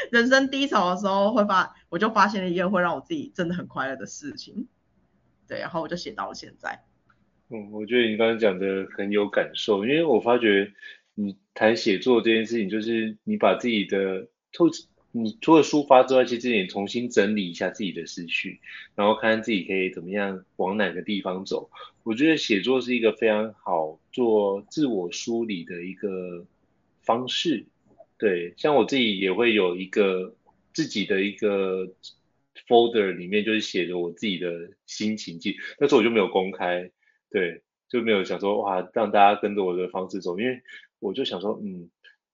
[0.12, 4.66] 人生低潮的时候会发，我就发现了一件会让我自己真的很快乐的事情，
[5.46, 6.84] 对，然后我就写到了现在。
[7.48, 10.72] 嗯，我觉得你刚刚讲的很有感受，因为我发觉
[11.14, 14.66] 你谈写作这件事情，就是你把自己的透，
[15.10, 18.60] 你除了抒发之外，其实你重新整理一下自己的思绪，
[18.94, 21.68] 然后看看自己可以怎么样往哪个地方走。
[22.04, 26.46] 我觉得写作是一个非常好做自我梳理的一个
[27.02, 27.66] 方式。
[28.20, 30.36] 对，像我自己也会有一个
[30.74, 31.86] 自己的一个
[32.68, 36.90] folder，里面就是写着我自己的心情记，但是我就没有公开，
[37.30, 40.60] 对，就没有想说哇，让大家跟着我的方式走，因为
[40.98, 41.88] 我就想说，嗯，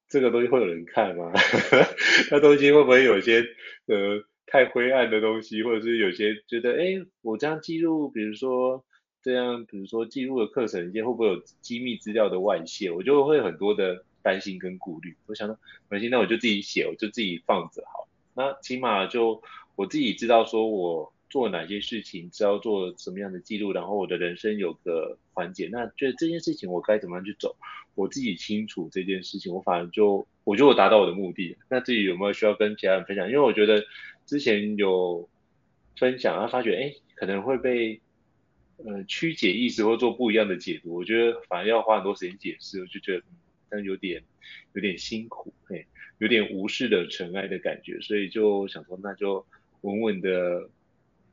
[0.09, 1.33] 这个东西会有人看吗？
[2.33, 3.44] 那东西会不会有些
[3.87, 8.85] 呃太灰暗的东西，或者是有些觉得，哎，我这样记录，比如说
[9.22, 12.90] 这样，比如说记录的课程一些会不会有机密资料的外泄？
[12.90, 14.05] 我就会很多的。
[14.27, 15.57] 担心跟顾虑，我想说，
[15.89, 18.09] 没关，那我就自己写，我就自己放着好。
[18.35, 19.41] 那起码就
[19.77, 25.69] 我自己知道说我做哪些事情，知道做什么样的记录，然后我的人生有个环节。
[25.71, 27.55] 那觉得这件事情我该怎么样去走，
[27.95, 31.57] 我自己清楚这件事情，我反而就我觉得我达到我的目的。
[31.71, 33.29] 那自己有没有需要跟其他人分享？
[33.29, 33.85] 因为我觉得
[34.27, 35.29] 之前有
[35.97, 38.01] 分享，然后发觉哎，可能会被
[38.79, 40.97] 呃曲解意思或做不一样的解读。
[40.97, 43.23] 我觉得反而要花很多时间解释，我就觉得。
[43.85, 44.23] 有点
[44.75, 45.87] 有点辛苦，嘿，
[46.19, 49.47] 有点无视的尘埃的感觉，所以就想说，那就
[49.83, 50.71] 稳稳的、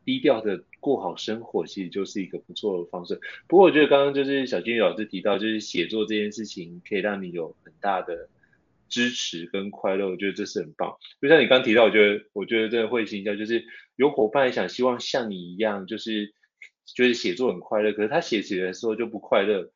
[0.06, 3.19] 低调的过好生活，其实就是一个不错的方式。
[3.47, 8.27] 不过我觉得刚刚就是小金老师提到，就是写作这件事情可以让你有很大的
[8.89, 10.97] 支持跟快乐，我觉得这是很棒。
[11.21, 16.34] 就像你刚提到，我觉得我觉得真的会心跳，就是有伙伴想希望像你一样，就是
[16.86, 19.71] 觉得写作很快乐，可是他写起来的时候就不快乐，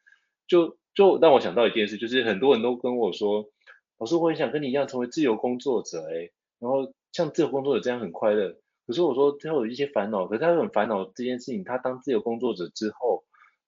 [0.48, 0.78] 就。
[0.98, 3.52] 就让我想到一件事，就是很多人都跟我说，
[4.00, 8.58] 老师，我很想跟你一样成为自由工作者，哎，然后像自由工作者这样很快乐。
[8.88, 13.24] 可是我说他有一些烦恼，可是他很烦恼这件事情，他当自由工作者之后，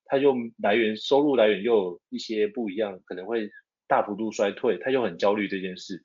[0.05, 3.51] 他又来源收入来源又有一些不一样，可能会
[3.87, 6.03] 大幅度衰退，他又很焦虑这件事。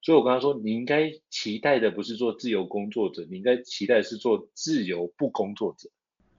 [0.00, 5.90] 所以我跟他说，你应该期待的不是做自由工作者，你应该期待是做自由不工作者。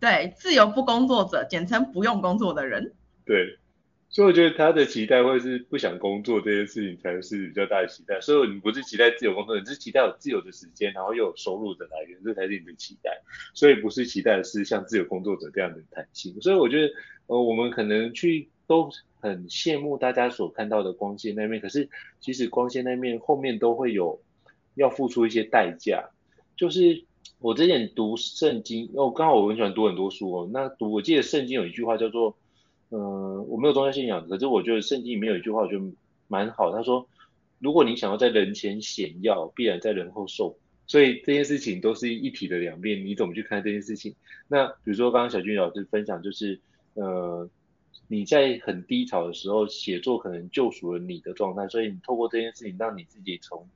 [0.05, 2.93] 对，自由不工作者，简称不用工作的人。
[3.25, 3.57] 对，
[4.11, 8.21] 所以我觉得他的期待会是不想工作这件事情才是比较大的期待。
[8.21, 13.19] 所以你不是期待自由工作，你是期待有自由的时间，然后又有收入的来源，这才是你的期待。
[13.55, 16.39] 所以不是期待的是像自由工作者这样的弹性。
[16.43, 16.93] 所以我觉得，
[17.29, 18.91] 呃，我们可能去都
[19.21, 21.89] 很羡慕大家所看到的光鲜那面，可是
[22.21, 24.21] 其实光鲜那面后面都会有
[24.75, 26.11] 要付出一些代价，
[26.59, 27.07] 就是。
[27.45, 30.49] 我之前读圣经，哦，刚好我很喜欢读很多书哦。
[30.51, 32.35] 那读，我记得圣经有一句话叫做，
[32.89, 35.85] 嗯、我没有宗教信仰，可是我觉得圣经里面有一句话，我觉得
[36.27, 36.75] 蛮好。
[36.75, 37.07] 他说，
[37.59, 40.57] 如果你想要在人前显耀，必然在人后受。
[40.87, 44.15] 所以这件事情都是一体的两面，你怎么去看这件事情？
[44.49, 46.59] 那比如说刚刚小军老师分享，就是，
[46.95, 47.47] 呃，
[48.09, 53.69] 你在很低潮的时候，写作可能救赎了你的状态，所以你透过这件事情，让你自己从。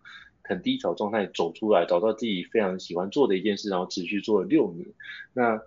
[0.49, 4.87] 很低潮状态走出来，找到自己非常喜欢做的一件事，然后持续做了六年。
[5.35, 5.61] 那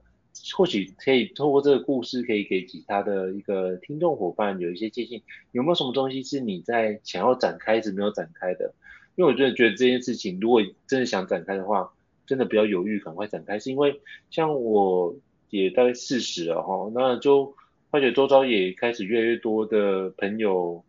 [0.55, 5.21] 或许可以透过这个故事，可以给其他的一个听众伙伴有一些借鉴。
[5.51, 8.73] 有没有什么东西是你在想要展开一直没有展开的？
[9.15, 11.93] 因为我真的觉得这件事情，如果真的想展开的话，
[12.25, 13.59] 真的不要犹豫，赶快展开。
[13.59, 15.15] 是因为像我
[15.51, 17.53] 也大概四十了哈，那就
[17.91, 20.83] 发觉周遭也开始越来越多的朋友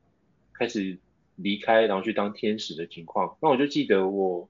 [0.54, 0.96] 开始。
[1.36, 4.48] 离开，然后去当天使的情况，那我就记得我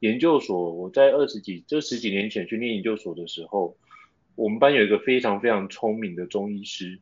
[0.00, 3.76] 研究所，我在二十几，就十几年前去念研究所的时候，
[4.34, 6.98] 我们班有一个非常非常聪明的中医师，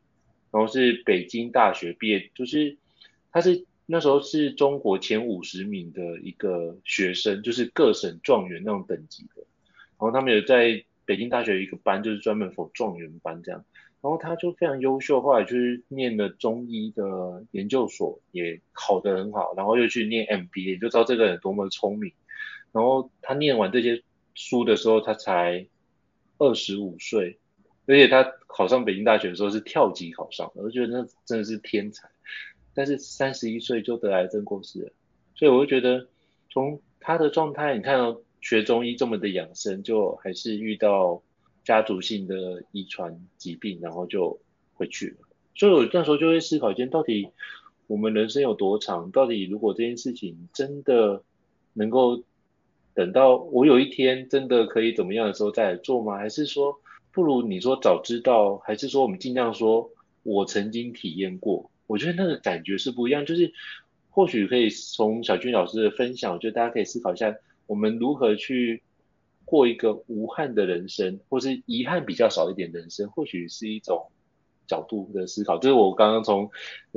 [0.51, 2.77] 然后是北京大学毕业，就是
[3.31, 9.41] 他是那时候是中国前五十名的一个学生，就是各省状元那种等级的，
[9.99, 13.65] 然后他们有在北京大学一个班，就是专门否状元班这样。
[14.03, 22.11] 然后他就非常优秀，后来就是念了中医的研究所，也考得很好，然后又去念 MBA，就知道这个人多么聪明。
[22.73, 24.03] 然后他念完这些
[24.35, 25.65] 书的时候，他才
[26.37, 27.39] 二十五岁，
[27.85, 32.09] 而且他考上北京大学的时候是跳级考上的，我觉得那真的是天才。
[32.73, 34.91] 但是三十一岁就得癌症过世了，
[35.35, 36.09] 所以我就觉得
[36.51, 41.21] 从他的状态，你看到学中医这么的养生，就还是遇到
[41.63, 44.39] 家族性的遗传疾病，然后就
[44.75, 45.15] 回去了。
[45.55, 47.29] 所以我那时候就会思考一件，到底
[47.87, 49.11] 我们人生有多长？
[49.11, 51.23] 到底如果这件事情真的
[51.73, 52.23] 能够
[52.93, 56.17] 等到我有一天真的可以怎么样的时候再来做吗？
[56.17, 56.79] 还是说
[57.11, 58.57] 不如你说早知道？
[58.57, 59.91] 还是说我们尽量说
[60.23, 61.69] 我曾经体验过？
[61.85, 63.25] 我觉得那个感觉是不一样。
[63.25, 63.53] 就是
[64.09, 67.35] 或许可以从小军老师的分享，我觉得大家可以思考一下，
[67.67, 68.81] 我们如何去
[69.45, 74.09] 过一个无憾的人生，或是遗憾比较少一点的人生，或许是一种。
[74.65, 76.49] 角度的思考，这是我刚刚从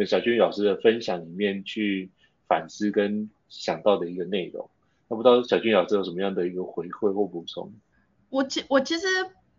[0.07, 2.09] 小君老师的分享里面去
[2.47, 4.71] 反思跟想到的一个内容。
[5.09, 7.73] 那不知道小君老师有什么样的一个回馈或补充？
[8.31, 9.07] 我其我其实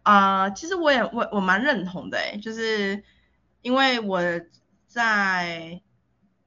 [0.04, 3.04] 啊、其实我也我我蛮认同的诶，就是
[3.62, 4.22] 因为我
[4.88, 5.82] 在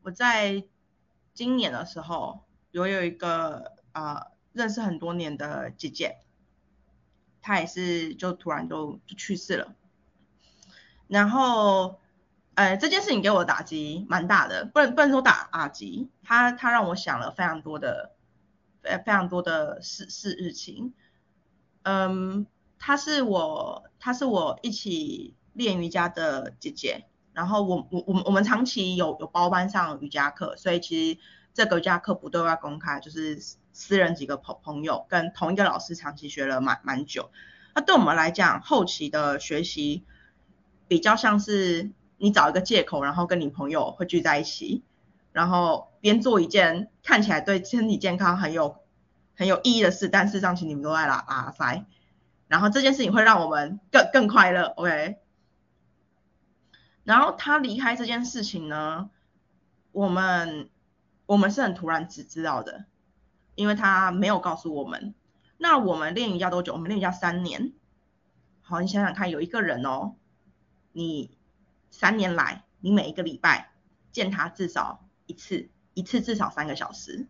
[0.03, 0.64] 我在
[1.34, 2.41] 今年的时候，
[2.72, 6.16] 我有一个啊、认识很多年的姐姐，
[7.43, 9.74] 他也是就突然就就去世了。
[11.09, 11.99] 然后，
[12.55, 18.12] 呃，这件事情给我的打击蛮大的，不能不能说打打击，他他让我想了非常多的，
[18.82, 20.95] 非非常多的事事日情。
[21.82, 22.47] 嗯，
[22.78, 31.20] 她是我，她是我一起练瑜伽的姐姐，然后我我我们我们长期有有包班上瑜伽课，所以其实
[31.55, 33.41] 这个瑜伽课不对外公开，就是
[33.72, 37.30] 私人几个朋朋友跟同一个老师长期学了蛮蛮久。
[37.74, 40.04] 那对我们来讲，后期的学习。
[40.88, 44.82] 比较像是你找一个借口，然后跟你朋友会聚在一起，
[45.30, 48.78] 然后边做一件看起来对身体健康很有
[49.36, 51.86] 很有意义的事，但事实上其实你们都在拉拉塞，
[52.48, 55.18] 然后这件事情会让我们更更快乐，OK？
[57.04, 59.08] 然后他离开这件事情呢，
[59.92, 60.68] 我们
[61.26, 62.84] 我们是很突然只知道的，
[63.61, 65.14] 因为他没有告诉我们。
[65.58, 66.72] 那我们练瑜伽多久？
[66.72, 67.74] 我们练瑜伽三年。
[68.62, 70.14] 好，你想想看，有一个人哦。
[70.92, 71.36] 你
[71.90, 73.70] 三年来，你每一个礼拜
[74.12, 77.26] 见他至少一次，一次至少三个小时。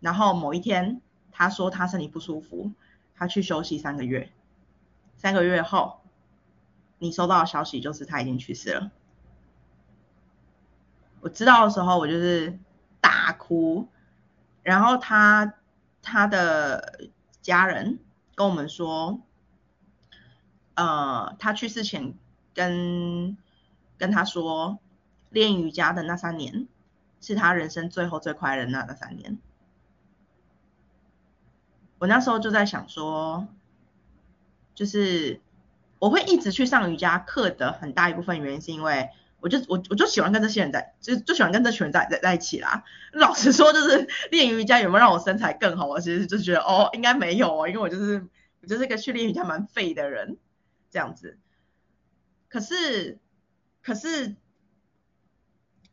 [0.00, 2.72] 然后某一天，他说他身体不舒服，
[3.14, 4.32] 他去休息三个月。
[5.16, 6.00] 三个月后，
[6.98, 8.90] 你收到的消息就是他已经去世了。
[11.20, 12.58] 我知道的时候，我就是
[13.02, 13.86] 大哭。
[14.68, 15.54] 然后他
[16.02, 17.08] 他的
[17.40, 17.98] 家人
[18.34, 19.20] 跟我们说。
[20.74, 22.14] 呃，他去世前
[22.54, 23.36] 跟
[23.96, 24.78] 跟他说，
[25.30, 26.68] 练瑜伽的那三年
[27.20, 29.38] 是他人生最后最快乐的那个三年。
[31.98, 33.48] 我那时候就在想说，
[34.72, 35.40] 就是
[35.98, 39.10] 我会一直去上瑜伽课的很大一部分原因是因为
[39.40, 42.84] 我就我我就喜欢跟这些人在，就就喜欢跟这群人在在在一起啦。
[43.12, 45.86] 老实说，就是练瑜伽有没有让我身材更好？
[45.86, 48.26] 我其实就觉得哦，应该没有哦，因为我就是
[48.60, 50.36] 我就是一个去练瑜伽蛮废的人。
[50.90, 51.38] 这样子，
[52.48, 53.18] 可是，
[53.82, 54.36] 可是，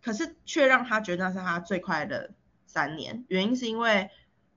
[0.02, 2.30] 可是却让他觉得那是他最快乐
[2.66, 3.26] 三年。
[3.28, 4.10] 原因是因为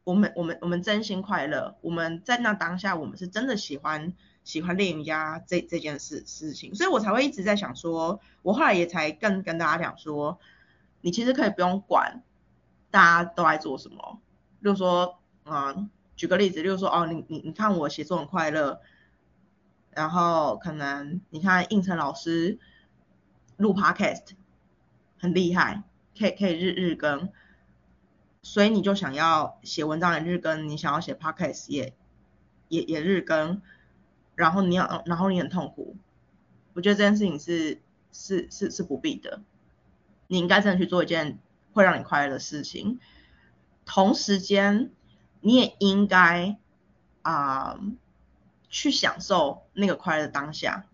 [0.05, 1.77] 我们，我们，我们真心快乐。
[1.81, 4.15] 我们在那当下，我们是真的喜欢
[4.49, 10.39] 喜欢练瑜伽这这件事事情，所以我才会一直在想说，我后来也才更跟大家讲说，
[11.03, 12.23] 你其实可以不用管
[12.91, 14.23] 大家都在做什么。
[14.61, 18.81] 例如说，嗯，举个例子，例如说，哦，你你你看我写作很快乐。
[19.91, 22.59] 然后可能你看应成老师
[23.57, 24.23] 录 podcast
[25.19, 25.83] 很厉害，
[26.17, 27.31] 可以可以日日更，
[28.41, 31.93] 所以你就想要写文章的日更，你想要写 podcast 也
[32.69, 33.61] 也也日更，
[34.39, 35.97] 然后你要然后你很痛苦，
[36.73, 37.83] 我觉得这件事情是
[38.13, 39.41] 是是是不必的，
[40.29, 41.39] 你应该真的去做一件
[41.73, 43.01] 会让你快乐的事情，
[43.85, 44.91] 同时间
[45.41, 46.57] 你也应该
[47.23, 47.79] 啊。
[48.71, 50.85] 去享受那个快乐当下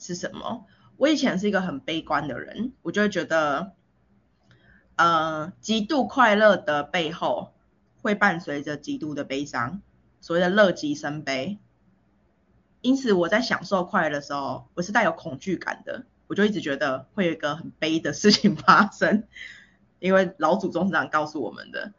[0.00, 0.66] 是什么？
[0.96, 3.70] 我以前是一个很悲观的人，我就会觉得，
[4.96, 7.52] 呃，极度快乐的背后
[8.02, 9.80] 会伴随着极度的悲伤，
[10.20, 11.60] 所谓的乐极生悲。
[12.80, 19.24] 因此我在享受快乐的时候，我是带有恐惧感的，我就一直觉得会有一个很悲的事情发生，
[19.98, 21.92] 因为老祖宗是这样告诉我们的。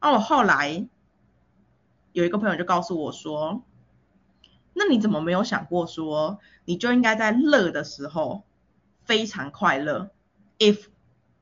[0.00, 0.86] 那我后来
[2.12, 3.62] 有一个朋友就告诉我说。
[4.74, 8.42] 那你怎么没有想过说，你就应该在乐的时候
[9.04, 10.10] 非常快乐
[10.58, 10.86] ？If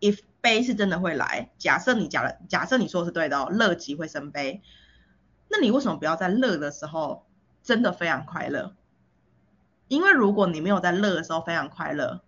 [0.00, 4.62] if 悲是真的会来，假设你假的，假设你说的是对的哦，乐极会生悲，
[5.48, 7.24] 那你为什么不要在乐的时候
[7.70, 8.74] 真的非常快乐？
[9.86, 12.20] 因为如果你没有在乐的时候非常快乐，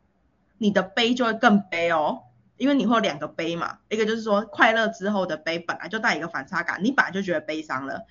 [0.59, 2.23] 你的悲就会更悲哦。
[2.59, 8.07] 因为你会有两个悲嘛，一个就是说快乐之后的悲本来就带一个反差感，你本来就觉得悲伤了，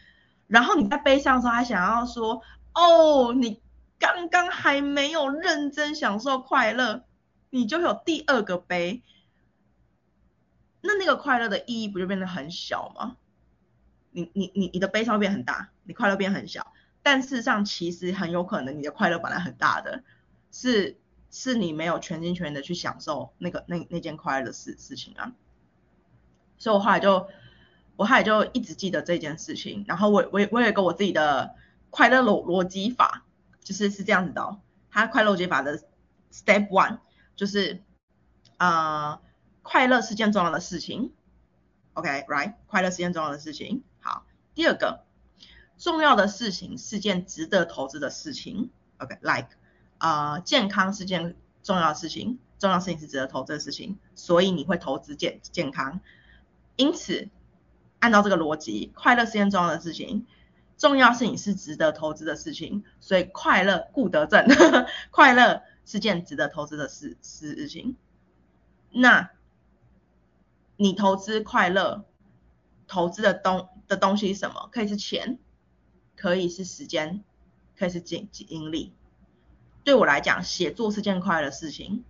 [0.47, 2.41] 然后你在悲伤的时候还想要说，
[2.73, 3.61] 哦，你
[3.97, 7.05] 刚刚还没有认真享受快乐，
[7.49, 9.01] 你就有第二个悲，
[10.81, 13.15] 那那个快乐的意义不就变得很小吗？
[14.09, 16.73] 你你你你的悲伤变很大，你快乐变很小，
[17.03, 20.03] 但事实上其实很有可能你的快乐本来很大的，
[20.51, 20.97] 是。
[21.33, 25.31] 是你没有全心全意的去享受那个那那件快乐的事事情啊，
[26.57, 27.25] 所以我后来就
[27.95, 31.55] 我后来就一直记得这件事情，然后我我我有一个我自己的
[31.89, 33.23] 快乐逻逻辑法，
[33.61, 35.81] 就是是这样子的哦，它快乐逻辑法的
[36.33, 36.99] step one
[37.37, 37.81] 就是
[38.57, 39.21] 呃
[39.61, 41.13] 快乐是件重要的事情
[41.93, 45.05] ，OK right 快乐是件重要的事情，好，第二个
[45.81, 48.69] 重要的事情是件值得投资的事情
[48.99, 49.47] ，OK like
[49.97, 55.99] 啊、呃，健康是件重要的事情，重要事情是值得投资的事情，所以你会投资健健康。
[56.75, 57.29] 因此，
[57.97, 60.27] 按照这个逻辑，快乐是件重要的事情，
[60.77, 64.45] 重要事情是值得投资的事情，所以快乐顾得正，
[65.09, 67.97] 快乐是件值得投资的事事情。
[68.91, 69.31] 那，
[70.77, 72.05] 你投资快乐，
[72.85, 74.69] 投资的东的东西是什么？
[74.71, 75.39] 可以是钱，
[76.15, 77.23] 可以是时间，
[77.77, 78.93] 可以是精精力。
[79.83, 82.03] 对我来讲，写作是件快乐的事情，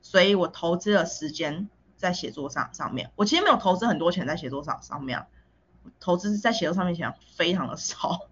[0.00, 3.10] 所以我投资了时间在写作上上面。
[3.16, 5.26] 我其实没有投资很多钱在写作上上面，
[6.00, 8.28] 投资在写作上面钱非常的少。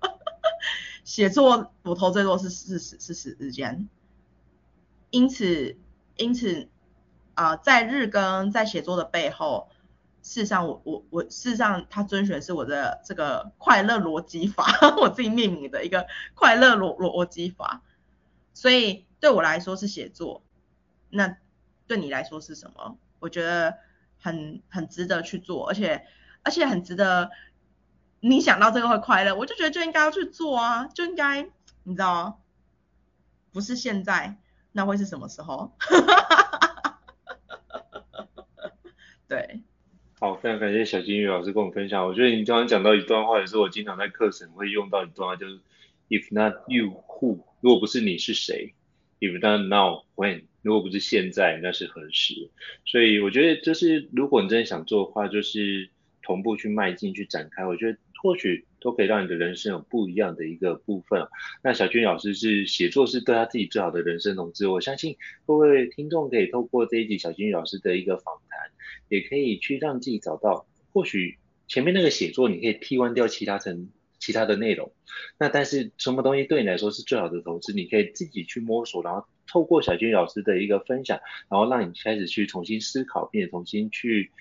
[1.04, 3.88] 写作我投最多是四十四十时间，
[5.10, 5.76] 因此
[6.16, 6.68] 因此
[7.34, 9.68] 啊、在日更在写作的背后，
[10.22, 14.66] 事实上我我我事实上他遵循的是我的这个快乐逻辑法，
[15.00, 17.82] 我自己命名的一个快乐逻逻辑法。
[18.54, 20.42] 所以对我来说是写作，
[21.10, 21.36] 那
[21.86, 22.98] 对你来说是什么？
[23.20, 23.78] 我觉得
[24.18, 26.06] 很很值得去做，而且
[26.42, 27.30] 而且很值得。
[28.20, 31.42] 你想到这个会快乐，我就觉得就应该要去做啊，就应该，
[31.84, 32.40] 你知道，
[33.52, 34.36] 不是现在，
[34.72, 35.76] 那会是什么时候？
[39.28, 39.62] 对。
[40.20, 42.04] 好，非常感谢小金鱼老师跟我分享。
[42.04, 45.60] 我觉得你刚刚讲到一段话，也是我经常在课程会用到一段话，就是
[46.08, 47.38] If not you, who？
[47.60, 48.74] 如果不是你是谁
[49.20, 50.42] ？If not now, when？
[50.62, 52.50] 如果不是现在，那是何时？
[52.84, 55.88] 所以我觉得，就是如果你真的想做的话，就是
[56.20, 57.64] 同步去迈进、去展开。
[57.64, 61.28] 我觉得或许都可以让你的人生有不一样的一个部分。
[61.62, 64.66] 那小军老师是写作是对他自己最好的人生投资。
[64.66, 65.16] 我相信
[65.46, 68.34] 各位听众可以透过这一集小军老师的一个访，
[69.08, 73.90] 也可以去让自己找到，或许前面那个写作你可以替换掉其他层。
[74.20, 74.90] 其他的内容，
[75.38, 77.72] 那但是什么东西对你来说是最好的投资？
[77.72, 84.32] 你可以自己去摸索，然后透过小军老师的一个分享，然后让你开始去重新思考，并且重新去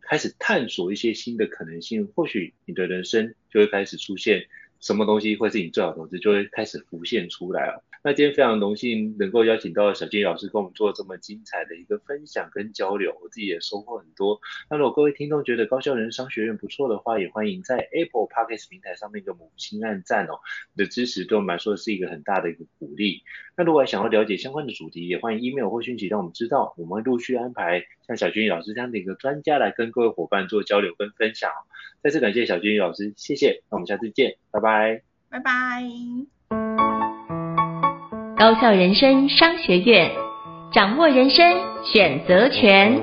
[0.00, 2.08] 开始探索一些新的可能性。
[2.14, 4.46] 或许你的人生就会开始出现
[4.80, 7.84] 什么东西会是你最好的投资，就会开始浮现出来了。
[8.06, 14.38] 那今天非常荣幸能够邀请到小金老师跟我们做这么精彩的一个分享跟交流，我自己也收获很多。
[14.70, 20.38] 那如果各位听众觉得高效人商学院不错的话，也欢迎在 Apple Podcast 平台上面给我们五星按赞哦，
[20.72, 23.24] 你的支持对我们来说是一个很大的一个鼓励。
[23.56, 31.50] 那如果想要了解相关的主题，也欢迎 email 或讯息让我们知道，我们会陆续安排像小金老师这样的一个专家来跟各位伙伴做交流跟分享。
[32.04, 36.35] 再次感谢小金老师，谢谢，那我们下次见，拜拜，拜拜。
[38.38, 40.10] 高校人生商学院，
[40.70, 43.00] 掌握人生选择权。